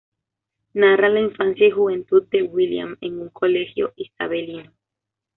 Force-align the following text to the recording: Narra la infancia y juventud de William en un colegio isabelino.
Narra 0.73 1.09
la 1.09 1.19
infancia 1.19 1.67
y 1.67 1.69
juventud 1.69 2.23
de 2.31 2.41
William 2.41 2.97
en 3.01 3.19
un 3.19 3.29
colegio 3.29 3.93
isabelino. 3.95 4.73